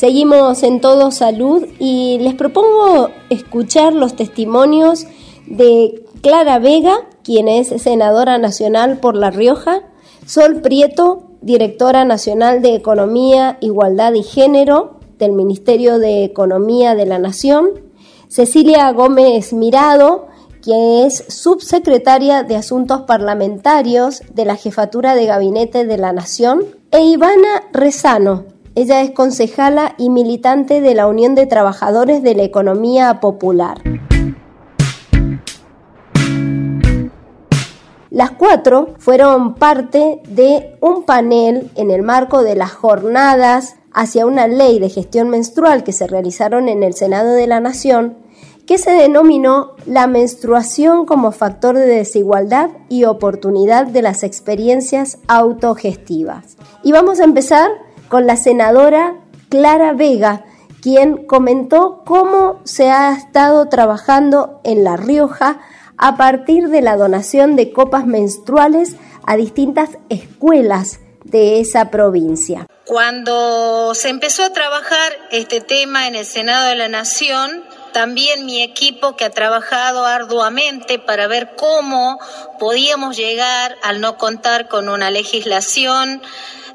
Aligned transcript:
Seguimos 0.00 0.62
en 0.62 0.80
Todo 0.80 1.10
Salud 1.10 1.66
y 1.78 2.16
les 2.20 2.32
propongo 2.32 3.10
escuchar 3.28 3.92
los 3.92 4.16
testimonios 4.16 5.06
de 5.46 6.02
Clara 6.22 6.58
Vega, 6.58 7.06
quien 7.22 7.48
es 7.48 7.68
senadora 7.82 8.38
nacional 8.38 8.96
por 8.96 9.14
La 9.14 9.30
Rioja, 9.30 9.82
Sol 10.24 10.62
Prieto, 10.62 11.24
directora 11.42 12.06
nacional 12.06 12.62
de 12.62 12.76
Economía, 12.76 13.58
Igualdad 13.60 14.14
y 14.14 14.22
Género 14.22 15.00
del 15.18 15.32
Ministerio 15.32 15.98
de 15.98 16.24
Economía 16.24 16.94
de 16.94 17.04
la 17.04 17.18
Nación, 17.18 17.68
Cecilia 18.26 18.90
Gómez 18.92 19.52
Mirado, 19.52 20.28
quien 20.62 21.04
es 21.04 21.26
subsecretaria 21.28 22.42
de 22.42 22.56
Asuntos 22.56 23.02
Parlamentarios 23.02 24.22
de 24.32 24.46
la 24.46 24.56
Jefatura 24.56 25.14
de 25.14 25.26
Gabinete 25.26 25.84
de 25.84 25.98
la 25.98 26.14
Nación, 26.14 26.64
e 26.90 27.02
Ivana 27.02 27.64
Rezano. 27.74 28.59
Ella 28.76 29.00
es 29.02 29.10
concejala 29.10 29.94
y 29.98 30.10
militante 30.10 30.80
de 30.80 30.94
la 30.94 31.08
Unión 31.08 31.34
de 31.34 31.46
Trabajadores 31.46 32.22
de 32.22 32.36
la 32.36 32.44
Economía 32.44 33.18
Popular. 33.20 33.82
Las 38.10 38.30
cuatro 38.32 38.94
fueron 38.98 39.54
parte 39.54 40.20
de 40.28 40.76
un 40.80 41.04
panel 41.04 41.70
en 41.74 41.90
el 41.90 42.02
marco 42.02 42.42
de 42.42 42.54
las 42.54 42.70
jornadas 42.70 43.76
hacia 43.92 44.24
una 44.24 44.46
ley 44.46 44.78
de 44.78 44.88
gestión 44.88 45.30
menstrual 45.30 45.82
que 45.82 45.92
se 45.92 46.06
realizaron 46.06 46.68
en 46.68 46.84
el 46.84 46.94
Senado 46.94 47.32
de 47.32 47.48
la 47.48 47.58
Nación 47.58 48.16
que 48.70 48.78
se 48.78 48.92
denominó 48.92 49.72
la 49.84 50.06
menstruación 50.06 51.04
como 51.04 51.32
factor 51.32 51.76
de 51.76 51.86
desigualdad 51.86 52.70
y 52.88 53.02
oportunidad 53.02 53.86
de 53.86 54.00
las 54.00 54.22
experiencias 54.22 55.18
autogestivas. 55.26 56.56
Y 56.84 56.92
vamos 56.92 57.18
a 57.18 57.24
empezar 57.24 57.68
con 58.10 58.26
la 58.26 58.36
senadora 58.36 59.14
Clara 59.48 59.92
Vega, 59.94 60.44
quien 60.82 61.26
comentó 61.26 62.02
cómo 62.04 62.60
se 62.64 62.90
ha 62.90 63.12
estado 63.12 63.68
trabajando 63.68 64.60
en 64.64 64.84
La 64.84 64.96
Rioja 64.96 65.60
a 65.96 66.16
partir 66.16 66.68
de 66.68 66.82
la 66.82 66.96
donación 66.96 67.54
de 67.54 67.72
copas 67.72 68.06
menstruales 68.06 68.96
a 69.26 69.36
distintas 69.36 69.90
escuelas 70.08 70.98
de 71.22 71.60
esa 71.60 71.90
provincia. 71.90 72.66
Cuando 72.84 73.94
se 73.94 74.08
empezó 74.08 74.42
a 74.42 74.52
trabajar 74.52 75.12
este 75.30 75.60
tema 75.60 76.08
en 76.08 76.16
el 76.16 76.26
Senado 76.26 76.66
de 76.66 76.74
la 76.74 76.88
Nación, 76.88 77.62
también 77.92 78.44
mi 78.44 78.62
equipo 78.62 79.14
que 79.14 79.24
ha 79.24 79.30
trabajado 79.30 80.04
arduamente 80.04 80.98
para 80.98 81.28
ver 81.28 81.54
cómo 81.56 82.18
podíamos 82.58 83.16
llegar 83.16 83.76
al 83.82 84.00
no 84.00 84.16
contar 84.16 84.66
con 84.66 84.88
una 84.88 85.10
legislación 85.12 86.20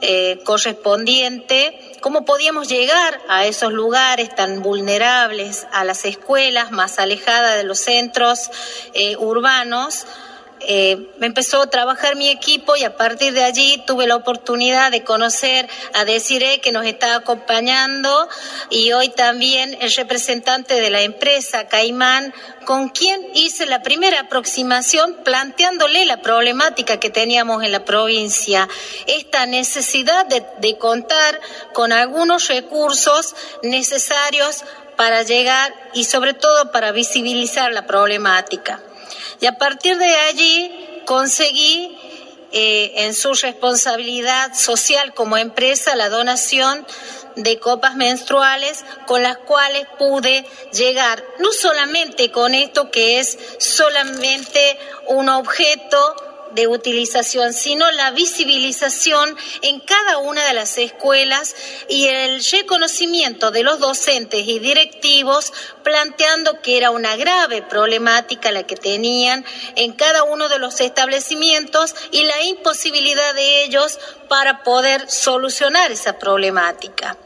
eh, 0.01 0.39
correspondiente, 0.43 1.79
cómo 2.01 2.25
podíamos 2.25 2.67
llegar 2.67 3.19
a 3.27 3.45
esos 3.45 3.73
lugares 3.73 4.33
tan 4.35 4.61
vulnerables, 4.61 5.67
a 5.71 5.83
las 5.83 6.05
escuelas 6.05 6.71
más 6.71 6.99
alejadas 6.99 7.57
de 7.57 7.63
los 7.63 7.79
centros 7.79 8.52
eh, 8.93 9.15
urbanos, 9.17 10.05
eh, 10.67 11.11
empezó 11.21 11.61
a 11.61 11.69
trabajar 11.69 12.16
mi 12.16 12.30
equipo 12.30 12.75
y 12.75 12.83
a 12.83 12.97
partir 12.97 13.33
de 13.33 13.44
allí 13.44 13.83
tuve 13.85 14.08
la 14.08 14.16
oportunidad 14.16 14.91
de 14.91 15.03
conocer 15.03 15.69
a 15.94 16.05
Desiree 16.05 16.59
que 16.59 16.71
nos 16.71 16.85
está 16.85 17.16
acompañando 17.16 18.27
y 18.69 18.91
hoy 18.91 19.09
también 19.09 19.77
el 19.81 19.93
representante 19.93 20.81
de 20.81 20.89
la 20.89 21.02
empresa 21.02 21.67
Caimán 21.67 22.33
con 22.66 22.89
quien 22.89 23.21
hice 23.36 23.66
la 23.66 23.83
primera 23.83 24.21
aproximación 24.21 25.16
planteándole 25.23 26.05
la 26.05 26.21
problemática 26.21 26.99
que 26.99 27.09
teníamos 27.09 27.63
en 27.63 27.71
la 27.71 27.86
provincia, 27.86 28.67
esta 29.05 29.45
necesidad 29.45 30.25
de 30.25 30.77
contar 30.77 31.39
con 31.73 31.91
algunos 31.91 32.47
recursos 32.47 33.36
necesarios 33.61 34.63
para 34.95 35.23
llegar 35.23 35.73
y 35.93 36.05
sobre 36.05 36.33
todo 36.33 36.71
para 36.71 36.91
visibilizar 36.91 37.71
la 37.71 37.86
problemática. 37.86 38.81
Y 39.41 39.45
a 39.45 39.58
partir 39.58 39.97
de 39.97 40.16
allí 40.16 41.02
conseguí 41.05 41.98
eh, 42.52 43.05
en 43.05 43.14
su 43.14 43.33
responsabilidad 43.33 44.54
social 44.54 45.14
como 45.14 45.37
empresa 45.37 45.95
la 45.95 46.09
donación 46.09 46.86
de 47.36 47.59
copas 47.59 47.95
menstruales 47.95 48.86
con 49.08 49.23
las 49.23 49.37
cuales 49.37 49.87
pude 49.99 50.45
llegar, 50.71 51.23
no 51.39 51.52
solamente 51.52 52.32
con 52.32 52.54
esto 52.54 52.92
que 52.92 53.20
es 53.20 53.37
solamente 53.59 54.80
un 55.08 55.27
objeto 55.30 56.15
de 56.55 56.67
utilización, 56.67 57.54
sino 57.54 57.92
la 57.92 58.11
visibilización 58.11 59.38
en 59.61 59.80
cada 59.82 60.17
una 60.17 60.45
de 60.45 60.54
las 60.54 60.77
escuelas 60.77 61.55
y 61.89 62.08
el 62.08 62.43
reconocimiento 62.43 63.52
de 63.52 63.64
los 63.64 63.80
docentes 63.80 64.48
y 64.48 64.60
directivos 64.60 65.54
planteando 65.83 66.61
que 66.61 66.77
era 66.77 66.92
una 66.92 67.15
grave 67.15 67.61
problemática 67.61 68.52
la 68.52 68.64
que 68.64 68.76
tenían 68.76 69.45
en 69.76 69.94
cada 69.94 70.23
uno 70.23 70.49
de 70.49 70.60
los 70.60 70.80
establecimientos 70.82 71.95
y 72.11 72.23
la 72.23 72.42
imposibilidad 72.44 73.33
de 73.36 73.64
ellos 73.64 73.99
para 74.27 74.64
poder 74.64 75.10
solucionar 75.10 75.92
esa 75.92 76.17
problemática. 76.17 77.17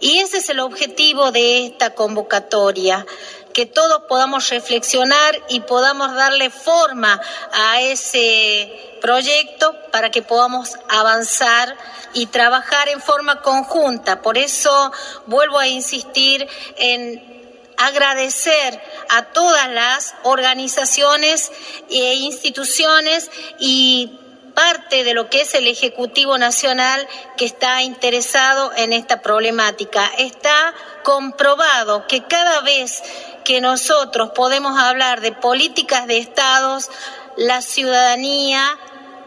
Y 0.00 0.18
ese 0.18 0.38
es 0.38 0.48
el 0.48 0.60
objetivo 0.60 1.32
de 1.32 1.66
esta 1.66 1.94
convocatoria 1.94 3.06
que 3.52 3.66
todos 3.66 4.02
podamos 4.08 4.48
reflexionar 4.50 5.42
y 5.48 5.60
podamos 5.60 6.14
darle 6.14 6.50
forma 6.50 7.20
a 7.52 7.80
ese 7.82 8.98
proyecto 9.00 9.74
para 9.90 10.10
que 10.10 10.22
podamos 10.22 10.76
avanzar 10.88 11.76
y 12.14 12.26
trabajar 12.26 12.88
en 12.88 13.00
forma 13.00 13.42
conjunta. 13.42 14.22
Por 14.22 14.38
eso 14.38 14.92
vuelvo 15.26 15.58
a 15.58 15.66
insistir 15.66 16.46
en 16.76 17.30
agradecer 17.76 18.80
a 19.08 19.24
todas 19.32 19.70
las 19.70 20.14
organizaciones 20.22 21.50
e 21.88 22.14
instituciones 22.14 23.30
y 23.58 24.18
parte 24.60 25.04
de 25.04 25.14
lo 25.14 25.30
que 25.30 25.40
es 25.40 25.54
el 25.54 25.66
Ejecutivo 25.66 26.36
Nacional 26.36 27.08
que 27.38 27.46
está 27.46 27.80
interesado 27.80 28.72
en 28.76 28.92
esta 28.92 29.22
problemática. 29.22 30.04
Está 30.18 30.74
comprobado 31.02 32.06
que 32.06 32.24
cada 32.24 32.60
vez 32.60 33.02
que 33.42 33.62
nosotros 33.62 34.32
podemos 34.34 34.78
hablar 34.78 35.22
de 35.22 35.32
políticas 35.32 36.06
de 36.06 36.18
estados, 36.18 36.90
la 37.38 37.62
ciudadanía 37.62 38.78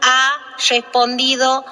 ha 0.02 0.56
respondido 0.68 1.64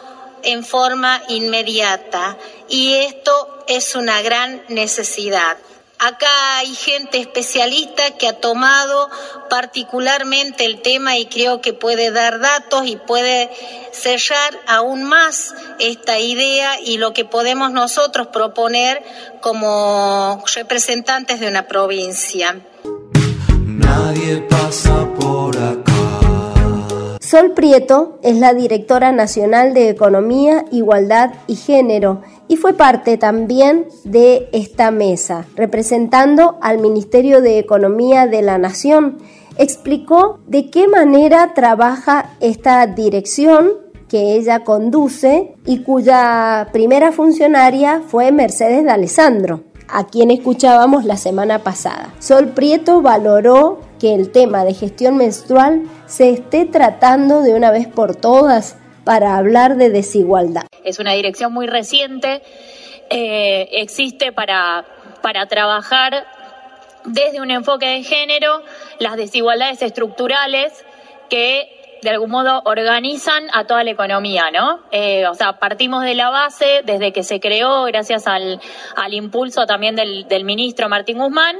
en 0.42 0.64
forma 0.64 1.22
inmediata 1.28 2.36
y 2.68 2.94
esto 2.94 3.64
es 3.68 3.94
una 3.94 4.22
gran 4.22 4.64
necesidad. 4.70 5.56
Acá 6.04 6.58
hay 6.58 6.74
gente 6.74 7.20
especialista 7.20 8.10
que 8.18 8.26
ha 8.26 8.32
tomado 8.40 9.08
particularmente 9.48 10.64
el 10.64 10.82
tema 10.82 11.16
y 11.16 11.26
creo 11.26 11.60
que 11.60 11.74
puede 11.74 12.10
dar 12.10 12.40
datos 12.40 12.88
y 12.88 12.96
puede 12.96 13.48
sellar 13.92 14.58
aún 14.66 15.04
más 15.04 15.54
esta 15.78 16.18
idea 16.18 16.80
y 16.80 16.98
lo 16.98 17.12
que 17.12 17.24
podemos 17.24 17.70
nosotros 17.70 18.26
proponer 18.32 19.00
como 19.41 20.42
representantes 20.52 21.38
de 21.38 21.46
una 21.46 21.68
provincia. 21.68 22.60
Sol 27.32 27.53
Prieto 27.53 28.19
es 28.22 28.37
la 28.37 28.53
directora 28.53 29.10
nacional 29.10 29.72
de 29.72 29.88
Economía, 29.88 30.66
Igualdad 30.70 31.31
y 31.47 31.56
Género 31.56 32.20
y 32.47 32.59
fue 32.59 32.75
parte 32.75 33.16
también 33.16 33.87
de 34.04 34.50
esta 34.53 34.91
mesa, 34.91 35.47
representando 35.56 36.59
al 36.60 36.76
Ministerio 36.76 37.41
de 37.41 37.59
Economía 37.59 38.26
de 38.26 38.42
la 38.42 38.59
Nación. 38.59 39.16
Explicó 39.56 40.41
de 40.47 40.69
qué 40.69 40.88
manera 40.88 41.54
trabaja 41.54 42.37
esta 42.41 42.87
dirección 42.87 43.71
que 44.10 44.34
ella 44.34 44.62
conduce 44.62 45.54
y 45.65 45.84
cuya 45.84 46.69
primera 46.71 47.12
funcionaria 47.12 48.03
fue 48.06 48.31
Mercedes 48.31 48.84
de 48.84 48.91
Alessandro, 48.91 49.62
a 49.88 50.06
quien 50.06 50.31
escuchábamos 50.31 51.06
la 51.06 51.16
semana 51.16 51.60
pasada. 51.60 52.12
Sol 52.18 52.48
Prieto 52.48 53.01
valoró 53.01 53.80
que 54.03 54.15
el 54.16 54.33
tema 54.33 54.65
de 54.65 54.75
gestión 54.75 55.16
menstrual 55.16 55.83
se 56.07 56.31
esté 56.31 56.65
tratando 56.65 57.41
de 57.43 57.54
una 57.54 57.71
vez 57.71 57.87
por 57.87 58.16
todas 58.16 58.77
para 59.04 59.37
hablar 59.37 59.77
de 59.77 59.91
desigualdad. 59.91 60.65
Es 60.83 60.99
una 60.99 61.13
dirección 61.13 61.53
muy 61.53 61.69
reciente, 61.69 62.43
eh, 63.10 63.69
existe 63.71 64.33
para, 64.33 64.84
para 65.22 65.47
trabajar 65.47 66.27
desde 67.04 67.41
un 67.41 67.53
enfoque 67.53 67.87
de 67.87 68.03
género 68.03 68.63
las 68.99 69.16
desigualdades 69.16 69.81
estructurales 69.83 70.84
que 71.31 71.99
de 72.03 72.10
algún 72.10 72.31
modo 72.31 72.60
organizan 72.65 73.45
a 73.53 73.69
toda 73.69 73.84
la 73.84 73.93
economía, 73.93 74.51
¿no? 74.53 74.81
Eh, 74.91 75.28
o 75.28 75.34
sea, 75.34 75.60
partimos 75.60 76.03
de 76.03 76.16
la 76.16 76.31
base 76.31 76.83
desde 76.84 77.13
que 77.13 77.22
se 77.22 77.39
creó, 77.39 77.84
gracias 77.84 78.27
al, 78.27 78.60
al 78.97 79.15
impulso 79.15 79.65
también 79.66 79.95
del, 79.95 80.27
del 80.27 80.43
ministro 80.43 80.89
Martín 80.89 81.19
Guzmán, 81.19 81.57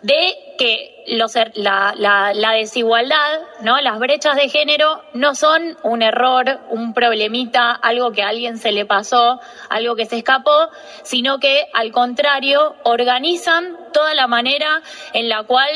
de 0.00 0.34
que 0.56 0.91
los, 1.06 1.34
la, 1.54 2.52
desigualdad, 2.56 3.40
¿no? 3.62 3.80
Las 3.80 3.98
brechas 3.98 4.36
de 4.36 4.48
género 4.48 5.02
no 5.14 5.34
son 5.34 5.76
un 5.82 6.02
error, 6.02 6.60
un 6.70 6.94
problemita, 6.94 7.72
algo 7.72 8.12
que 8.12 8.22
a 8.22 8.28
alguien 8.28 8.58
se 8.58 8.72
le 8.72 8.86
pasó, 8.86 9.40
algo 9.68 9.96
que 9.96 10.06
se 10.06 10.18
escapó, 10.18 10.68
sino 11.02 11.38
que 11.38 11.66
al 11.72 11.92
contrario 11.92 12.76
organizan 12.84 13.76
toda 13.92 14.14
la 14.14 14.26
manera 14.26 14.82
en 15.12 15.28
la 15.28 15.42
cual 15.44 15.70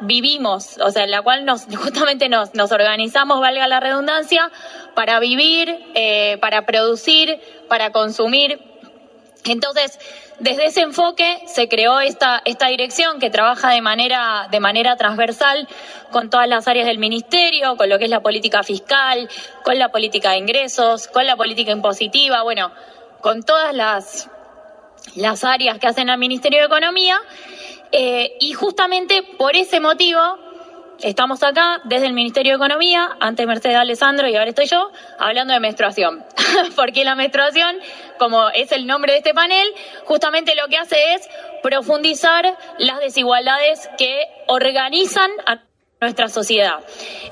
vivimos, 0.00 0.78
o 0.78 0.90
sea, 0.90 1.04
en 1.04 1.10
la 1.10 1.22
cual 1.22 1.44
nos, 1.44 1.64
justamente 1.76 2.28
nos, 2.28 2.54
nos 2.54 2.72
organizamos, 2.72 3.40
valga 3.40 3.66
la 3.68 3.80
redundancia, 3.80 4.50
para 4.94 5.20
vivir, 5.20 5.78
eh, 5.94 6.38
para 6.40 6.66
producir, 6.66 7.40
para 7.68 7.92
consumir. 7.92 8.60
Entonces, 9.48 9.98
desde 10.38 10.66
ese 10.66 10.82
enfoque 10.82 11.42
se 11.46 11.68
creó 11.68 12.00
esta, 12.00 12.40
esta 12.44 12.68
dirección 12.68 13.18
que 13.18 13.30
trabaja 13.30 13.70
de 13.70 13.80
manera, 13.80 14.48
de 14.50 14.60
manera 14.60 14.96
transversal 14.96 15.68
con 16.10 16.30
todas 16.30 16.48
las 16.48 16.68
áreas 16.68 16.86
del 16.86 16.98
ministerio, 16.98 17.76
con 17.76 17.88
lo 17.88 17.98
que 17.98 18.04
es 18.04 18.10
la 18.10 18.20
política 18.20 18.62
fiscal, 18.62 19.28
con 19.64 19.78
la 19.78 19.90
política 19.90 20.32
de 20.32 20.38
ingresos, 20.38 21.08
con 21.08 21.26
la 21.26 21.36
política 21.36 21.72
impositiva, 21.72 22.42
bueno, 22.42 22.72
con 23.20 23.42
todas 23.42 23.74
las, 23.74 24.30
las 25.16 25.44
áreas 25.44 25.78
que 25.78 25.86
hacen 25.86 26.10
al 26.10 26.18
Ministerio 26.18 26.60
de 26.60 26.66
Economía. 26.66 27.18
Eh, 27.90 28.36
y 28.40 28.52
justamente 28.52 29.22
por 29.22 29.56
ese 29.56 29.80
motivo 29.80 30.20
estamos 31.00 31.42
acá 31.42 31.80
desde 31.84 32.06
el 32.06 32.12
Ministerio 32.12 32.52
de 32.52 32.56
Economía, 32.56 33.16
antes 33.20 33.46
Mercedes 33.46 33.76
Alessandro 33.76 34.28
y 34.28 34.36
ahora 34.36 34.50
estoy 34.50 34.66
yo, 34.66 34.90
hablando 35.18 35.54
de 35.54 35.60
menstruación. 35.60 36.24
Porque 36.76 37.04
la 37.04 37.14
menstruación, 37.14 37.76
como 38.18 38.48
es 38.50 38.72
el 38.72 38.86
nombre 38.86 39.12
de 39.12 39.18
este 39.18 39.34
panel, 39.34 39.66
justamente 40.04 40.54
lo 40.54 40.68
que 40.68 40.78
hace 40.78 41.14
es 41.14 41.28
profundizar 41.62 42.56
las 42.78 43.00
desigualdades 43.00 43.88
que 43.98 44.26
organizan 44.46 45.30
a 45.46 45.62
nuestra 46.00 46.28
sociedad. 46.28 46.78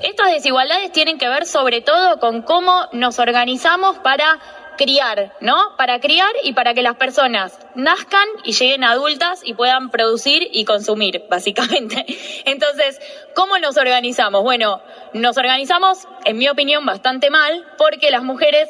Estas 0.01 0.31
desigualdades 0.31 0.91
tienen 0.91 1.17
que 1.17 1.29
ver 1.29 1.45
sobre 1.45 1.81
todo 1.81 2.19
con 2.19 2.41
cómo 2.41 2.87
nos 2.91 3.17
organizamos 3.19 3.97
para 3.99 4.39
criar, 4.77 5.33
¿no? 5.41 5.75
Para 5.77 5.99
criar 5.99 6.31
y 6.43 6.53
para 6.53 6.73
que 6.73 6.81
las 6.81 6.95
personas 6.95 7.59
nazcan 7.75 8.27
y 8.43 8.53
lleguen 8.53 8.83
adultas 8.83 9.41
y 9.43 9.53
puedan 9.53 9.89
producir 9.89 10.47
y 10.51 10.63
consumir, 10.63 11.23
básicamente. 11.29 12.05
Entonces, 12.45 13.01
¿cómo 13.35 13.57
nos 13.59 13.75
organizamos? 13.77 14.43
Bueno, 14.43 14.81
nos 15.13 15.37
organizamos, 15.37 16.07
en 16.23 16.37
mi 16.37 16.47
opinión, 16.47 16.85
bastante 16.85 17.29
mal, 17.29 17.65
porque 17.77 18.11
las 18.11 18.23
mujeres 18.23 18.69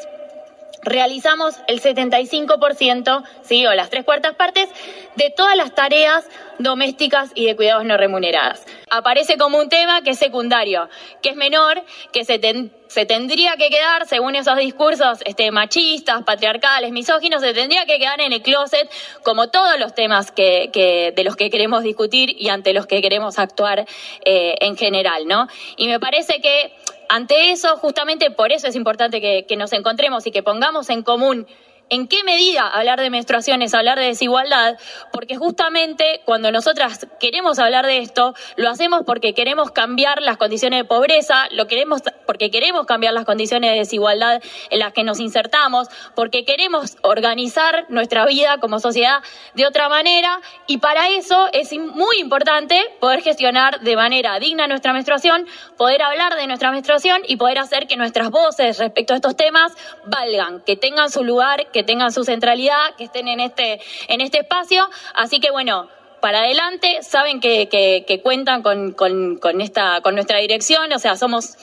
realizamos 0.87 1.55
el 1.67 1.81
75%, 1.81 3.23
sí, 3.41 3.65
o 3.65 3.73
las 3.73 3.89
tres 3.89 4.03
cuartas 4.03 4.35
partes, 4.35 4.69
de 5.15 5.29
todas 5.29 5.55
las 5.55 5.73
tareas 5.73 6.27
domésticas 6.59 7.31
y 7.35 7.45
de 7.45 7.55
cuidados 7.55 7.85
no 7.85 7.97
remuneradas. 7.97 8.65
Aparece 8.89 9.37
como 9.37 9.57
un 9.59 9.69
tema 9.69 10.01
que 10.01 10.11
es 10.11 10.19
secundario, 10.19 10.89
que 11.21 11.29
es 11.29 11.35
menor, 11.35 11.83
que 12.11 12.23
se, 12.23 12.39
se 12.87 13.05
tendría 13.05 13.55
que 13.57 13.69
quedar, 13.69 14.07
según 14.07 14.35
esos 14.35 14.57
discursos 14.57 15.19
este, 15.25 15.51
machistas, 15.51 16.23
patriarcales, 16.23 16.91
misóginos, 16.91 17.41
se 17.41 17.53
tendría 17.53 17.85
que 17.85 17.99
quedar 17.99 18.21
en 18.21 18.33
el 18.33 18.41
closet, 18.41 18.89
como 19.23 19.49
todos 19.49 19.79
los 19.79 19.93
temas 19.93 20.31
que, 20.31 20.69
que 20.71 21.13
de 21.15 21.23
los 21.23 21.35
que 21.35 21.49
queremos 21.49 21.83
discutir 21.83 22.35
y 22.37 22.49
ante 22.49 22.73
los 22.73 22.87
que 22.87 23.01
queremos 23.01 23.39
actuar 23.39 23.85
eh, 24.25 24.55
en 24.61 24.77
general, 24.77 25.27
¿no? 25.27 25.47
Y 25.75 25.87
me 25.87 25.99
parece 25.99 26.39
que 26.41 26.73
ante 27.09 27.51
eso, 27.51 27.77
justamente 27.77 28.31
por 28.31 28.51
eso 28.51 28.67
es 28.67 28.75
importante 28.75 29.21
que, 29.21 29.45
que 29.47 29.55
nos 29.55 29.73
encontremos 29.73 30.25
y 30.27 30.31
que 30.31 30.43
pongamos 30.43 30.89
en 30.89 31.03
común 31.03 31.47
¿En 31.89 32.09
qué 32.09 32.23
medida 32.25 32.67
hablar 32.67 32.99
de 32.99 33.09
menstruación 33.09 33.61
es 33.61 33.73
hablar 33.73 33.97
de 33.97 34.07
desigualdad? 34.07 34.77
Porque 35.13 35.37
justamente 35.37 36.19
cuando 36.25 36.51
nosotras 36.51 37.07
queremos 37.17 37.59
hablar 37.59 37.85
de 37.85 37.99
esto, 37.99 38.33
lo 38.57 38.69
hacemos 38.69 39.03
porque 39.05 39.33
queremos 39.33 39.71
cambiar 39.71 40.21
las 40.21 40.35
condiciones 40.35 40.79
de 40.79 40.83
pobreza, 40.83 41.47
lo 41.51 41.67
queremos 41.67 42.01
porque 42.25 42.51
queremos 42.51 42.85
cambiar 42.85 43.13
las 43.13 43.23
condiciones 43.23 43.71
de 43.71 43.77
desigualdad 43.77 44.43
en 44.69 44.79
las 44.79 44.91
que 44.91 45.05
nos 45.05 45.21
insertamos, 45.21 45.87
porque 46.13 46.43
queremos 46.43 46.97
organizar 47.03 47.85
nuestra 47.87 48.25
vida 48.25 48.57
como 48.57 48.81
sociedad 48.81 49.23
de 49.53 49.65
otra 49.65 49.87
manera 49.87 50.41
y 50.67 50.79
para 50.79 51.07
eso 51.07 51.47
es 51.53 51.71
muy 51.71 52.17
importante 52.19 52.83
poder 52.99 53.21
gestionar 53.21 53.79
de 53.79 53.95
manera 53.95 54.37
digna 54.39 54.67
nuestra 54.67 54.91
menstruación, 54.91 55.47
poder 55.77 56.01
hablar 56.01 56.35
de 56.35 56.47
nuestra 56.47 56.71
menstruación 56.71 57.21
y 57.25 57.37
poder 57.37 57.59
hacer 57.59 57.87
que 57.87 57.95
nuestras 57.95 58.29
voces 58.29 58.77
respecto 58.77 59.13
a 59.13 59.15
estos 59.15 59.37
temas 59.37 59.71
valgan, 60.05 60.61
que 60.65 60.75
tengan 60.75 61.09
su 61.09 61.23
lugar, 61.23 61.67
que 61.77 61.83
tengan 61.83 62.11
su 62.11 62.23
centralidad, 62.23 62.95
que 62.97 63.03
estén 63.03 63.27
en 63.27 63.39
este, 63.39 63.79
en 64.07 64.19
este 64.19 64.39
espacio. 64.39 64.89
Así 65.13 65.39
que 65.39 65.51
bueno, 65.51 65.87
para 66.21 66.39
adelante, 66.39 67.03
saben 67.03 67.39
que, 67.39 68.19
cuentan 68.23 68.63
con, 68.63 68.93
con, 68.93 69.61
esta, 69.61 70.01
con 70.01 70.15
nuestra 70.15 70.39
dirección, 70.39 70.91
o 70.91 70.97
sea, 70.97 71.15
somos 71.15 71.55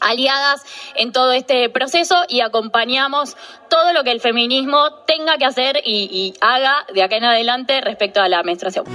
aliadas 0.00 0.62
en 0.94 1.12
todo 1.12 1.32
este 1.32 1.68
proceso 1.68 2.16
y 2.28 2.40
acompañamos 2.40 3.36
todo 3.68 3.92
lo 3.92 4.04
que 4.04 4.12
el 4.12 4.22
feminismo 4.22 4.90
tenga 5.06 5.36
que 5.36 5.44
hacer 5.44 5.82
y, 5.84 6.08
y 6.10 6.34
haga 6.40 6.86
de 6.94 7.02
acá 7.02 7.16
en 7.16 7.24
adelante 7.24 7.82
respecto 7.82 8.22
a 8.22 8.30
la 8.30 8.42
menstruación. 8.42 8.86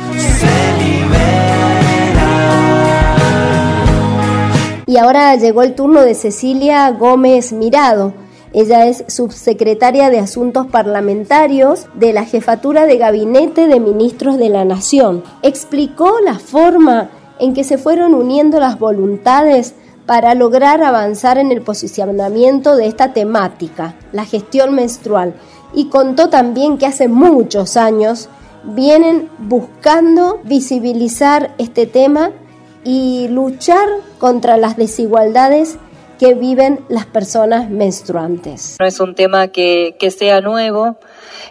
Y 4.87 4.97
ahora 4.97 5.35
llegó 5.35 5.61
el 5.61 5.75
turno 5.75 6.01
de 6.01 6.15
Cecilia 6.15 6.89
Gómez 6.89 7.53
Mirado 7.53 8.26
ella 8.59 8.87
es 8.87 9.03
subsecretaria 9.07 10.09
de 10.09 10.17
Asuntos 10.17 10.65
Parlamentarios 10.65 11.85
de 11.93 12.11
la 12.11 12.25
Jefatura 12.25 12.87
de 12.87 12.97
Gabinete 12.97 13.67
de 13.67 13.79
Ministros 13.79 14.39
de 14.39 14.49
la 14.49 14.65
Nación. 14.65 15.23
Explicó 15.43 16.19
la 16.25 16.39
forma 16.39 17.11
en 17.37 17.53
que 17.53 17.63
se 17.63 17.77
fueron 17.77 18.15
uniendo 18.15 18.59
las 18.59 18.79
voluntades 18.79 19.75
para 20.07 20.33
lograr 20.33 20.81
avanzar 20.81 21.37
en 21.37 21.51
el 21.51 21.61
posicionamiento 21.61 22.75
de 22.75 22.87
esta 22.87 23.13
temática, 23.13 23.93
la 24.11 24.25
gestión 24.25 24.73
menstrual, 24.73 25.35
y 25.71 25.89
contó 25.89 26.29
también 26.29 26.79
que 26.79 26.87
hace 26.87 27.07
muchos 27.07 27.77
años 27.77 28.27
vienen 28.63 29.29
buscando 29.37 30.39
visibilizar 30.45 31.53
este 31.59 31.85
tema 31.85 32.31
y 32.83 33.27
luchar 33.27 33.87
contra 34.17 34.57
las 34.57 34.77
desigualdades 34.77 35.77
que 36.17 36.33
viven 36.33 36.85
las 36.89 37.05
personas 37.05 37.69
menstruantes. 37.69 38.77
No 38.79 38.85
es 38.85 38.99
un 38.99 39.15
tema 39.15 39.49
que, 39.49 39.95
que 39.99 40.11
sea 40.11 40.41
nuevo, 40.41 40.97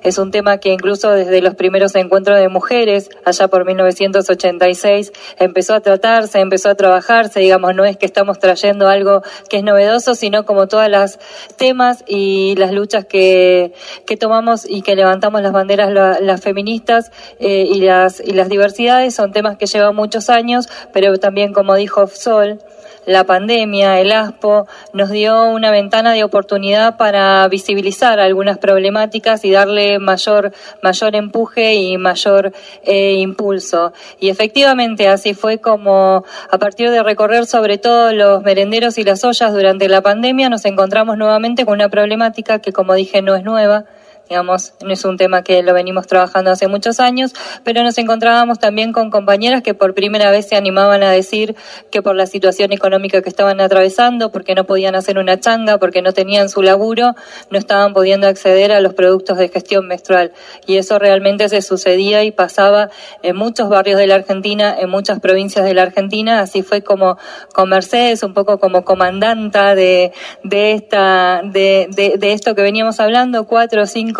es 0.03 0.19
un 0.19 0.31
tema 0.31 0.59
que 0.59 0.71
incluso 0.71 1.11
desde 1.11 1.41
los 1.41 1.55
primeros 1.55 1.95
encuentros 1.95 2.39
de 2.39 2.49
mujeres, 2.49 3.11
allá 3.25 3.49
por 3.49 3.65
1986, 3.65 5.13
empezó 5.39 5.75
a 5.75 5.81
tratarse, 5.81 6.41
empezó 6.41 6.69
a 6.71 6.75
trabajarse, 6.75 7.41
digamos, 7.41 7.75
no 7.75 7.85
es 7.85 7.97
que 7.97 8.07
estamos 8.07 8.39
trayendo 8.39 8.89
algo 8.89 9.23
que 9.49 9.59
es 9.59 9.65
novedoso, 9.65 10.15
sino 10.15 10.45
como 10.45 10.69
todas 10.69 10.89
las 10.89 11.19
temas 11.57 12.05
y 12.07 12.55
las 12.57 12.73
luchas 12.73 13.05
que, 13.05 13.73
que 14.07 14.17
tomamos 14.17 14.69
y 14.69 14.83
que 14.83 14.97
levantamos 14.97 15.43
las 15.43 15.53
banderas 15.53 15.91
las 16.21 16.41
feministas 16.41 17.11
eh, 17.39 17.67
y, 17.71 17.81
las, 17.81 18.21
y 18.21 18.33
las 18.33 18.49
diversidades. 18.49 19.15
Son 19.15 19.33
temas 19.33 19.57
que 19.57 19.67
llevan 19.67 19.95
muchos 19.95 20.31
años, 20.31 20.69
pero 20.93 21.17
también, 21.19 21.53
como 21.53 21.75
dijo 21.75 22.07
Sol, 22.07 22.61
la 23.07 23.25
pandemia, 23.25 24.01
el 24.01 24.11
ASPO, 24.11 24.67
nos 24.93 25.11
dio 25.11 25.45
una 25.45 25.71
ventana 25.71 26.13
de 26.13 26.25
oportunidad 26.25 26.97
para 26.97 27.47
visibilizar 27.47 28.19
algunas 28.19 28.59
problemáticas 28.59 29.45
y 29.45 29.51
darle 29.67 29.99
mayor, 29.99 30.53
mayor 30.83 31.17
empuje 31.17 31.75
y 31.75 31.99
mayor 31.99 32.53
eh, 32.85 33.15
impulso. 33.15 33.93
Y 34.21 34.29
efectivamente 34.31 35.09
así 35.09 35.35
fue 35.35 35.59
como 35.59 36.25
a 36.51 36.59
partir 36.59 36.91
de 36.91 37.03
recorrer 37.03 37.47
sobre 37.47 37.79
todo 37.79 38.13
los 38.13 38.43
merenderos 38.43 38.99
y 38.99 39.05
las 39.05 39.25
ollas 39.25 39.53
durante 39.53 39.89
la 39.89 40.01
pandemia 40.01 40.49
nos 40.49 40.65
encontramos 40.65 41.19
nuevamente 41.19 41.65
con 41.65 41.75
una 41.75 41.89
problemática 41.89 42.61
que 42.61 42.73
como 42.73 42.95
dije 42.95 43.23
no 43.23 43.35
es 43.35 43.45
nueva, 43.45 43.85
digamos, 44.29 44.75
no 44.83 44.93
es 44.93 45.05
un 45.05 45.17
tema 45.17 45.43
que 45.43 45.63
lo 45.63 45.73
venimos 45.73 46.07
trabajando 46.07 46.51
hace 46.51 46.69
muchos 46.69 46.99
años, 47.01 47.33
pero 47.65 47.83
nos 47.83 47.97
encontrábamos 47.99 48.59
también 48.59 48.93
con 48.93 49.11
compañeras 49.11 49.63
que 49.63 49.75
por 49.75 49.95
primera 49.95 50.31
vez 50.31 50.49
se 50.49 50.57
animaban 50.57 51.03
a 51.03 51.11
decir 51.11 51.55
que 51.91 52.03
por 52.03 52.17
la 52.17 52.27
situación 52.27 52.73
económica 52.73 53.23
que 53.23 53.29
estaban 53.29 53.61
atravesando, 53.61 54.33
porque 54.33 54.55
no 54.55 54.65
podían 54.65 54.95
hacer 54.95 55.19
una 55.19 55.39
changa, 55.39 55.79
porque 55.79 56.03
no 56.03 56.13
tenían 56.13 56.49
su 56.49 56.63
laburo, 56.63 57.15
no 57.51 57.59
estaban 57.59 57.93
pudiendo 57.93 58.27
acceder 58.27 58.73
a 58.73 58.81
los 58.81 58.95
productos 58.95 59.39
de 59.39 59.49
gestión 59.49 59.87
menstrual. 59.87 60.33
Y 60.67 60.77
eso 60.77 60.99
realmente 60.99 61.49
se 61.49 61.63
sucedía 61.63 62.25
y 62.25 62.33
pasaba 62.33 62.91
en 63.23 63.37
muchos 63.37 63.69
barrios 63.69 63.99
de 63.99 64.07
la 64.09 64.17
Argentina, 64.17 64.75
en 64.79 64.91
muchas 64.91 65.21
provincias 65.21 65.65
de 65.65 65.75
la 65.75 65.83
Argentina, 65.83 66.41
así 66.41 66.63
fue 66.63 66.83
como 66.83 67.17
con 67.53 67.69
Mercedes, 67.69 68.23
un 68.23 68.35
poco 68.35 68.59
como 68.59 68.85
comandanta 68.85 69.75
de, 69.75 70.13
de 70.43 70.73
esta, 70.73 71.43
de, 71.45 71.89
de, 71.91 72.15
de 72.19 72.33
esto 72.33 72.55
que 72.55 72.63
veníamos 72.63 72.99
hablando, 73.01 73.47
cuatro 73.47 73.83
o 73.83 73.87
cinco 73.87 74.16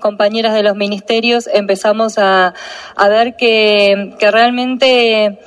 compañeras 0.00 0.54
de 0.54 0.62
los 0.62 0.76
ministerios 0.76 1.48
empezamos 1.52 2.18
a, 2.18 2.54
ver 3.08 3.36
que, 3.36 4.14
realmente 4.20 5.38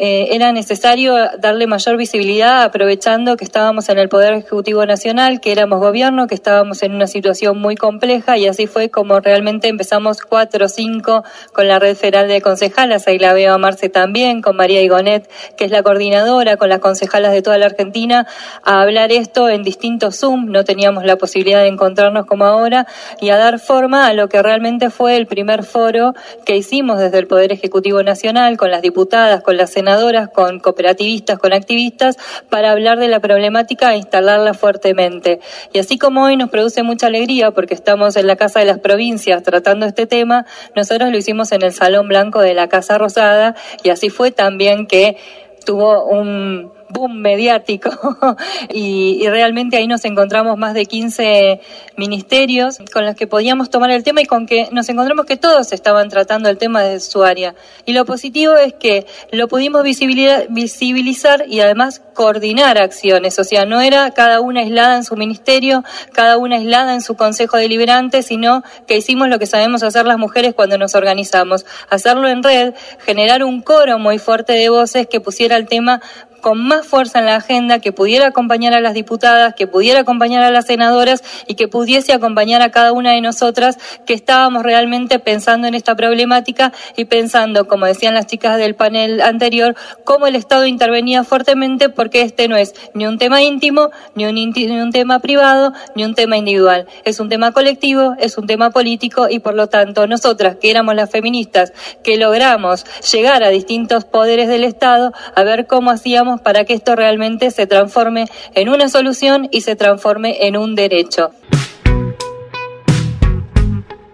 eh, 0.00 0.28
era 0.30 0.52
necesario 0.52 1.16
darle 1.40 1.66
mayor 1.66 1.96
visibilidad 1.96 2.62
aprovechando 2.62 3.36
que 3.36 3.44
estábamos 3.44 3.88
en 3.88 3.98
el 3.98 4.08
Poder 4.08 4.32
Ejecutivo 4.32 4.86
Nacional, 4.86 5.40
que 5.40 5.50
éramos 5.50 5.80
gobierno, 5.80 6.28
que 6.28 6.36
estábamos 6.36 6.84
en 6.84 6.94
una 6.94 7.08
situación 7.08 7.58
muy 7.58 7.74
compleja 7.74 8.38
y 8.38 8.46
así 8.46 8.68
fue 8.68 8.90
como 8.90 9.18
realmente 9.18 9.66
empezamos 9.66 10.20
cuatro 10.20 10.66
o 10.66 10.68
cinco 10.68 11.24
con 11.52 11.66
la 11.66 11.80
red 11.80 11.96
federal 11.96 12.28
de 12.28 12.40
concejalas, 12.40 13.08
ahí 13.08 13.18
la 13.18 13.32
veo 13.32 13.52
a 13.52 13.58
Marce 13.58 13.88
también, 13.88 14.40
con 14.40 14.54
María 14.54 14.80
Igonet, 14.82 15.28
que 15.56 15.64
es 15.64 15.72
la 15.72 15.82
coordinadora, 15.82 16.56
con 16.56 16.68
las 16.68 16.78
concejalas 16.78 17.32
de 17.32 17.42
toda 17.42 17.58
la 17.58 17.66
Argentina, 17.66 18.28
a 18.62 18.82
hablar 18.82 19.10
esto 19.10 19.48
en 19.48 19.64
distintos 19.64 20.20
Zoom, 20.20 20.52
no 20.52 20.62
teníamos 20.62 21.06
la 21.06 21.16
posibilidad 21.16 21.62
de 21.62 21.68
encontrarnos 21.68 22.24
como 22.24 22.44
ahora, 22.44 22.86
y 23.20 23.30
a 23.30 23.36
dar 23.36 23.58
forma 23.58 24.06
a 24.06 24.12
lo 24.12 24.28
que 24.28 24.40
realmente 24.44 24.90
fue 24.90 25.16
el 25.16 25.26
primer 25.26 25.64
foro 25.64 26.14
que 26.46 26.56
hicimos 26.56 27.00
desde 27.00 27.18
el 27.18 27.26
Poder 27.26 27.50
Ejecutivo 27.50 28.04
Nacional, 28.04 28.56
con 28.56 28.70
las 28.70 28.80
diputadas, 28.80 29.42
con 29.42 29.56
las 29.56 29.70
senadoras, 29.70 29.87
con 30.32 30.60
cooperativistas, 30.60 31.38
con 31.38 31.52
activistas, 31.52 32.16
para 32.50 32.72
hablar 32.72 32.98
de 32.98 33.08
la 33.08 33.20
problemática 33.20 33.92
e 33.94 33.98
instalarla 33.98 34.54
fuertemente. 34.54 35.40
Y 35.72 35.78
así 35.78 35.98
como 35.98 36.24
hoy 36.24 36.36
nos 36.36 36.50
produce 36.50 36.82
mucha 36.82 37.06
alegría 37.06 37.50
porque 37.50 37.74
estamos 37.74 38.16
en 38.16 38.26
la 38.26 38.36
Casa 38.36 38.60
de 38.60 38.66
las 38.66 38.78
Provincias 38.78 39.42
tratando 39.42 39.86
este 39.86 40.06
tema, 40.06 40.46
nosotros 40.74 41.10
lo 41.10 41.18
hicimos 41.18 41.52
en 41.52 41.62
el 41.62 41.72
Salón 41.72 42.08
Blanco 42.08 42.40
de 42.40 42.54
la 42.54 42.68
Casa 42.68 42.98
Rosada 42.98 43.54
y 43.82 43.90
así 43.90 44.10
fue 44.10 44.30
también 44.30 44.86
que 44.86 45.16
tuvo 45.64 46.04
un 46.04 46.77
boom 46.90 47.20
mediático. 47.20 47.90
Y, 48.70 49.26
realmente 49.28 49.76
ahí 49.76 49.86
nos 49.86 50.04
encontramos 50.04 50.56
más 50.56 50.74
de 50.74 50.86
15 50.86 51.60
ministerios 51.96 52.78
con 52.92 53.04
los 53.04 53.14
que 53.14 53.26
podíamos 53.26 53.70
tomar 53.70 53.90
el 53.90 54.02
tema 54.02 54.20
y 54.20 54.26
con 54.26 54.46
que 54.46 54.68
nos 54.72 54.88
encontramos 54.88 55.26
que 55.26 55.36
todos 55.36 55.72
estaban 55.72 56.08
tratando 56.08 56.48
el 56.48 56.58
tema 56.58 56.82
de 56.82 57.00
su 57.00 57.22
área. 57.22 57.54
Y 57.84 57.92
lo 57.92 58.04
positivo 58.04 58.56
es 58.56 58.74
que 58.74 59.06
lo 59.32 59.48
pudimos 59.48 59.82
visibilizar 59.82 61.44
y 61.48 61.60
además 61.60 62.00
coordinar 62.14 62.78
acciones, 62.78 63.38
o 63.38 63.44
sea, 63.44 63.64
no 63.64 63.80
era 63.80 64.10
cada 64.10 64.40
una 64.40 64.60
aislada 64.60 64.96
en 64.96 65.04
su 65.04 65.16
ministerio, 65.16 65.84
cada 66.12 66.36
una 66.36 66.56
aislada 66.56 66.94
en 66.94 67.00
su 67.00 67.14
consejo 67.16 67.56
deliberante, 67.56 68.22
sino 68.22 68.64
que 68.86 68.96
hicimos 68.96 69.28
lo 69.28 69.38
que 69.38 69.46
sabemos 69.46 69.84
hacer 69.84 70.04
las 70.04 70.18
mujeres 70.18 70.54
cuando 70.54 70.78
nos 70.78 70.96
organizamos, 70.96 71.64
hacerlo 71.88 72.28
en 72.28 72.42
red, 72.42 72.74
generar 72.98 73.44
un 73.44 73.62
coro 73.62 73.98
muy 73.98 74.18
fuerte 74.18 74.54
de 74.54 74.68
voces 74.68 75.06
que 75.06 75.20
pusiera 75.20 75.56
el 75.56 75.68
tema 75.68 76.00
con 76.40 76.66
más 76.66 76.86
fuerza 76.86 77.18
en 77.18 77.26
la 77.26 77.36
agenda, 77.36 77.80
que 77.80 77.92
pudiera 77.92 78.28
acompañar 78.28 78.74
a 78.74 78.80
las 78.80 78.94
diputadas, 78.94 79.54
que 79.54 79.66
pudiera 79.66 80.00
acompañar 80.00 80.42
a 80.42 80.50
las 80.50 80.66
senadoras 80.66 81.22
y 81.46 81.54
que 81.54 81.68
pudiese 81.68 82.12
acompañar 82.12 82.62
a 82.62 82.70
cada 82.70 82.92
una 82.92 83.12
de 83.12 83.20
nosotras 83.20 83.78
que 84.06 84.14
estábamos 84.14 84.62
realmente 84.62 85.18
pensando 85.18 85.66
en 85.68 85.74
esta 85.74 85.96
problemática 85.96 86.72
y 86.96 87.06
pensando, 87.06 87.66
como 87.66 87.86
decían 87.86 88.14
las 88.14 88.26
chicas 88.26 88.58
del 88.58 88.74
panel 88.74 89.20
anterior, 89.20 89.74
cómo 90.04 90.26
el 90.26 90.36
Estado 90.36 90.66
intervenía 90.66 91.24
fuertemente 91.24 91.88
porque 91.88 92.22
este 92.22 92.48
no 92.48 92.56
es 92.56 92.74
ni 92.94 93.06
un 93.06 93.18
tema 93.18 93.42
íntimo, 93.42 93.90
ni 94.14 94.26
un, 94.26 94.34
ni 94.34 94.80
un 94.80 94.92
tema 94.92 95.18
privado, 95.20 95.72
ni 95.94 96.04
un 96.04 96.14
tema 96.14 96.36
individual. 96.36 96.86
Es 97.04 97.20
un 97.20 97.28
tema 97.28 97.52
colectivo, 97.52 98.14
es 98.18 98.38
un 98.38 98.46
tema 98.46 98.70
político 98.70 99.28
y 99.28 99.38
por 99.38 99.54
lo 99.54 99.68
tanto 99.68 100.06
nosotras, 100.06 100.56
que 100.56 100.70
éramos 100.70 100.94
las 100.94 101.10
feministas, 101.10 101.72
que 102.02 102.16
logramos 102.16 102.84
llegar 103.10 103.42
a 103.42 103.48
distintos 103.48 104.04
poderes 104.04 104.48
del 104.48 104.64
Estado, 104.64 105.12
a 105.34 105.42
ver 105.42 105.66
cómo 105.66 105.90
hacíamos 105.90 106.27
para 106.36 106.64
que 106.64 106.74
esto 106.74 106.94
realmente 106.94 107.50
se 107.50 107.66
transforme 107.66 108.26
en 108.54 108.68
una 108.68 108.88
solución 108.88 109.48
y 109.50 109.62
se 109.62 109.76
transforme 109.76 110.46
en 110.46 110.56
un 110.56 110.74
derecho. 110.74 111.30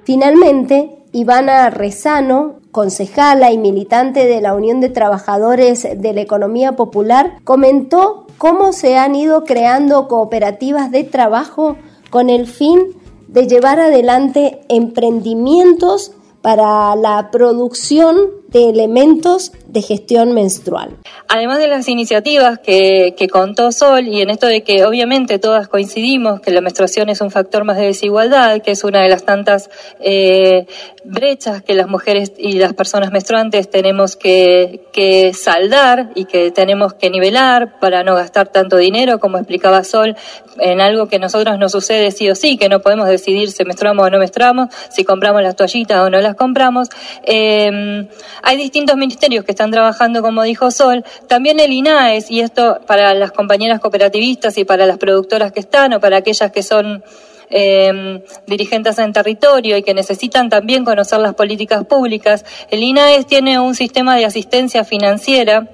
Finalmente, 0.05 0.91
Ivana 1.13 1.71
Rezano, 1.71 2.57
concejala 2.71 3.53
y 3.53 3.59
militante 3.59 4.27
de 4.27 4.41
la 4.41 4.55
Unión 4.55 4.81
de 4.81 4.89
Trabajadores 4.89 5.83
de 5.97 6.13
la 6.13 6.21
Economía 6.21 6.73
Popular, 6.73 7.39
comentó 7.45 8.27
cómo 8.37 8.73
se 8.73 8.99
han 8.99 9.15
ido 9.15 9.45
creando 9.45 10.09
cooperativas 10.09 10.91
de 10.91 11.05
trabajo 11.05 11.77
con 12.11 12.31
el 12.31 12.47
fin 12.47 12.81
de 13.29 13.47
llevar 13.47 13.81
adelante 13.81 14.61
emprendimientos 14.69 16.13
para 16.43 16.95
la 16.97 17.31
producción 17.31 18.17
de 18.55 18.71
elementos 18.71 19.53
de 19.67 19.83
gestión 19.83 20.33
menstrual. 20.33 20.97
Además 21.27 21.59
de 21.59 21.67
las 21.67 21.89
iniciativas 21.89 22.61
que, 22.61 23.15
contó 23.33 23.73
Sol, 23.73 24.07
y 24.07 24.21
en 24.21 24.31
esto 24.31 24.47
de 24.47 24.63
que 24.63 24.85
obviamente 24.85 25.41
todas 25.41 25.67
coincidimos 25.67 26.41
que 26.41 26.53
la 26.53 26.61
menstruación 26.61 27.09
es 27.09 27.21
un 27.21 27.33
factor 27.33 27.65
más 27.65 27.77
de 27.79 27.87
desigualdad, 27.87 28.63
que 28.63 28.71
es 28.71 28.85
una 28.85 29.03
de 29.03 29.09
las 29.09 29.25
tantas 29.25 29.71
eh, 29.99 30.67
brechas 31.03 31.63
que 31.63 31.75
las 31.75 31.89
mujeres 31.89 32.33
y 32.39 32.53
las 32.53 32.75
personas 32.75 33.11
menstruantes 33.11 33.69
tenemos 33.69 34.15
que, 34.15 34.85
que 34.93 35.33
saldar 35.35 36.11
y 36.15 36.27
que 36.27 36.53
tenemos 36.53 36.95
que 36.95 37.11
nivelar 37.11 37.81
para 37.81 38.05
no 38.05 38.15
gastar 38.15 38.49
tanto 38.49 38.77
dinero, 38.77 39.19
como 39.19 39.39
explicaba 39.39 39.83
Sol, 39.83 40.15
en 40.61 40.81
algo 40.81 41.09
que 41.09 41.17
a 41.17 41.19
nosotros 41.19 41.59
nos 41.59 41.73
sucede 41.73 42.13
sí 42.13 42.31
o 42.31 42.37
sí, 42.37 42.57
que 42.57 42.69
no 42.69 42.79
podemos 42.79 43.09
decidir 43.09 43.51
si 43.51 43.65
menstruamos 43.65 44.07
o 44.07 44.11
no 44.11 44.19
menstruamos, 44.21 44.69
si 44.91 45.03
compramos 45.03 45.43
las 45.43 45.57
toallitas 45.57 45.99
o 45.99 46.11
no 46.11 46.21
las 46.21 46.37
compramos. 46.37 46.89
Eh, 47.25 48.07
hay 48.45 48.57
distintos 48.57 48.97
ministerios 48.97 49.45
que 49.45 49.53
están 49.53 49.71
trabajando, 49.71 50.23
como 50.23 50.43
dijo 50.43 50.71
Sol, 50.71 51.05
también 51.27 51.59
el 51.61 51.73
INAES, 51.73 52.31
y 52.31 52.41
esto 52.41 52.81
para 52.87 53.15
las 53.15 53.33
compañeras 53.33 53.81
cooperativistas 53.81 54.59
y 54.59 54.65
para 54.65 54.87
las 54.87 54.99
productoras 54.99 55.53
que 55.53 55.61
están 55.61 55.95
o 55.95 56.01
para 56.01 56.19
aquellas 56.19 56.53
que 56.53 56.63
son 56.63 57.03
eh, 57.51 58.23
dirigentes 58.47 58.99
en 58.99 59.13
territorio 59.13 59.77
y 59.77 59.83
que 59.83 59.95
necesitan 59.95 60.49
también 60.49 60.85
conocer 60.85 61.21
las 61.21 61.35
políticas 61.35 61.85
públicas. 61.85 62.45
El 62.71 62.83
INAES 62.83 63.27
tiene 63.27 63.59
un 63.59 63.75
sistema 63.75 64.17
de 64.17 64.25
asistencia 64.27 64.85
financiera 64.85 65.69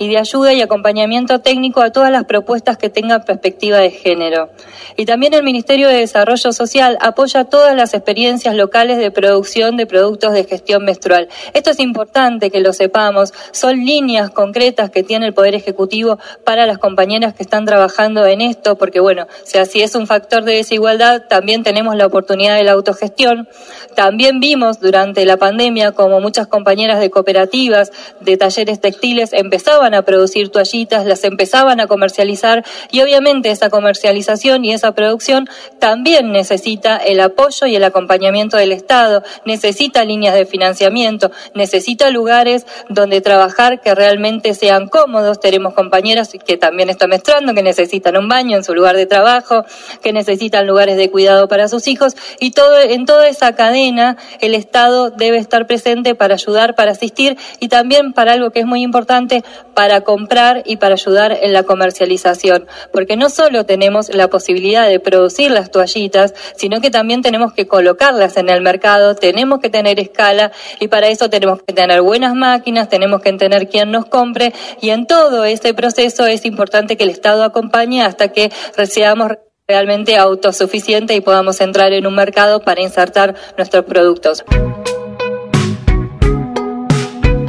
y 0.00 0.08
de 0.08 0.16
ayuda 0.16 0.54
y 0.54 0.62
acompañamiento 0.62 1.40
técnico 1.40 1.82
a 1.82 1.92
todas 1.92 2.10
las 2.10 2.24
propuestas 2.24 2.78
que 2.78 2.88
tengan 2.88 3.22
perspectiva 3.22 3.76
de 3.76 3.90
género. 3.90 4.48
Y 4.96 5.04
también 5.04 5.34
el 5.34 5.42
Ministerio 5.42 5.88
de 5.88 5.96
Desarrollo 5.96 6.52
Social 6.52 6.96
apoya 7.02 7.44
todas 7.44 7.76
las 7.76 7.92
experiencias 7.92 8.54
locales 8.54 8.96
de 8.96 9.10
producción 9.10 9.76
de 9.76 9.84
productos 9.84 10.32
de 10.32 10.44
gestión 10.44 10.86
menstrual. 10.86 11.28
Esto 11.52 11.70
es 11.70 11.80
importante 11.80 12.50
que 12.50 12.60
lo 12.60 12.72
sepamos. 12.72 13.34
Son 13.52 13.84
líneas 13.84 14.30
concretas 14.30 14.88
que 14.88 15.02
tiene 15.02 15.26
el 15.26 15.34
Poder 15.34 15.54
Ejecutivo 15.54 16.18
para 16.44 16.64
las 16.64 16.78
compañeras 16.78 17.34
que 17.34 17.42
están 17.42 17.66
trabajando 17.66 18.24
en 18.24 18.40
esto, 18.40 18.78
porque 18.78 19.00
bueno, 19.00 19.26
sea, 19.44 19.66
si 19.66 19.82
es 19.82 19.94
un 19.94 20.06
factor 20.06 20.44
de 20.44 20.54
desigualdad, 20.54 21.24
también 21.28 21.62
tenemos 21.62 21.94
la 21.94 22.06
oportunidad 22.06 22.56
de 22.56 22.64
la 22.64 22.72
autogestión. 22.72 23.48
También 23.94 24.40
vimos 24.40 24.80
durante 24.80 25.26
la 25.26 25.36
pandemia 25.36 25.92
como 25.92 26.20
muchas 26.20 26.46
compañeras 26.46 27.00
de 27.00 27.10
cooperativas, 27.10 27.92
de 28.20 28.38
talleres 28.38 28.80
textiles, 28.80 29.34
empezaban 29.34 29.89
a 29.94 30.02
producir 30.02 30.50
toallitas, 30.50 31.06
las 31.06 31.24
empezaban 31.24 31.80
a 31.80 31.86
comercializar 31.86 32.64
y 32.90 33.00
obviamente 33.00 33.50
esa 33.50 33.70
comercialización 33.70 34.64
y 34.64 34.72
esa 34.72 34.92
producción 34.92 35.48
también 35.78 36.32
necesita 36.32 36.96
el 36.96 37.20
apoyo 37.20 37.66
y 37.66 37.76
el 37.76 37.84
acompañamiento 37.84 38.56
del 38.56 38.72
Estado, 38.72 39.22
necesita 39.44 40.04
líneas 40.04 40.34
de 40.34 40.46
financiamiento, 40.46 41.30
necesita 41.54 42.10
lugares 42.10 42.66
donde 42.88 43.20
trabajar 43.20 43.80
que 43.80 43.94
realmente 43.94 44.54
sean 44.54 44.88
cómodos. 44.88 45.40
Tenemos 45.40 45.74
compañeras 45.74 46.30
que 46.44 46.56
también 46.56 46.90
están 46.90 47.10
mostrando 47.10 47.54
que 47.54 47.62
necesitan 47.62 48.16
un 48.16 48.28
baño 48.28 48.56
en 48.56 48.64
su 48.64 48.74
lugar 48.74 48.96
de 48.96 49.06
trabajo, 49.06 49.64
que 50.02 50.12
necesitan 50.12 50.66
lugares 50.66 50.96
de 50.96 51.10
cuidado 51.10 51.48
para 51.48 51.68
sus 51.68 51.86
hijos 51.88 52.16
y 52.38 52.52
todo 52.52 52.78
en 52.80 53.04
toda 53.04 53.28
esa 53.28 53.54
cadena 53.54 54.16
el 54.40 54.54
Estado 54.54 55.10
debe 55.10 55.38
estar 55.38 55.66
presente 55.66 56.14
para 56.14 56.34
ayudar, 56.34 56.74
para 56.74 56.92
asistir 56.92 57.36
y 57.58 57.68
también 57.68 58.12
para 58.12 58.32
algo 58.32 58.50
que 58.50 58.60
es 58.60 58.66
muy 58.66 58.82
importante, 58.82 59.44
para 59.80 60.02
comprar 60.02 60.62
y 60.66 60.76
para 60.76 60.92
ayudar 60.92 61.38
en 61.40 61.54
la 61.54 61.62
comercialización, 61.62 62.66
porque 62.92 63.16
no 63.16 63.30
solo 63.30 63.64
tenemos 63.64 64.14
la 64.14 64.28
posibilidad 64.28 64.86
de 64.86 65.00
producir 65.00 65.50
las 65.50 65.70
toallitas, 65.70 66.34
sino 66.54 66.82
que 66.82 66.90
también 66.90 67.22
tenemos 67.22 67.54
que 67.54 67.66
colocarlas 67.66 68.36
en 68.36 68.50
el 68.50 68.60
mercado, 68.60 69.14
tenemos 69.14 69.58
que 69.60 69.70
tener 69.70 69.98
escala 69.98 70.52
y 70.80 70.88
para 70.88 71.08
eso 71.08 71.30
tenemos 71.30 71.62
que 71.62 71.72
tener 71.72 72.02
buenas 72.02 72.34
máquinas, 72.34 72.90
tenemos 72.90 73.22
que 73.22 73.32
tener 73.32 73.70
quien 73.70 73.90
nos 73.90 74.04
compre 74.04 74.52
y 74.82 74.90
en 74.90 75.06
todo 75.06 75.46
ese 75.46 75.72
proceso 75.72 76.26
es 76.26 76.44
importante 76.44 76.98
que 76.98 77.04
el 77.04 77.10
Estado 77.10 77.42
acompañe 77.42 78.02
hasta 78.02 78.28
que 78.28 78.52
seamos 78.84 79.30
realmente 79.66 80.18
autosuficientes 80.18 81.16
y 81.16 81.22
podamos 81.22 81.58
entrar 81.62 81.94
en 81.94 82.06
un 82.06 82.14
mercado 82.14 82.60
para 82.60 82.82
insertar 82.82 83.34
nuestros 83.56 83.86
productos. 83.86 84.44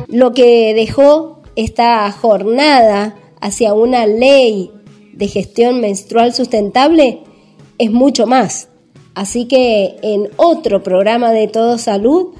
Lo 0.08 0.32
que 0.32 0.74
dejó 0.74 1.41
esta 1.56 2.12
jornada 2.12 3.16
hacia 3.40 3.74
una 3.74 4.06
ley 4.06 4.72
de 5.14 5.28
gestión 5.28 5.82
menstrual 5.82 6.34
sustentable 6.34 7.24
es 7.78 7.92
mucho 7.92 8.28
más. 8.28 8.70
Así 9.14 9.46
que 9.46 9.98
en 10.02 10.30
otro 10.38 10.84
programa 10.84 11.32
de 11.32 11.48
Todo 11.48 11.78
Salud 11.78 12.34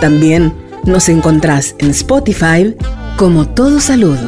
También 0.00 0.54
nos 0.84 1.08
encontrás 1.08 1.74
en 1.78 1.90
Spotify 1.90 2.76
como 3.16 3.48
Todo 3.48 3.80
Salud. 3.80 4.18